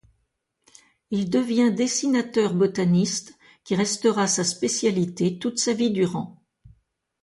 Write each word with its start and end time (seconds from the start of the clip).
Il 1.11 1.29
devient 1.29 1.71
dessinateur-botaniste 1.71 3.37
qui 3.63 3.75
restera 3.75 4.25
sa 4.25 4.43
spécialité 4.43 5.37
toute 5.37 5.59
sa 5.59 5.73
vie 5.73 5.91
durant. 5.91 6.41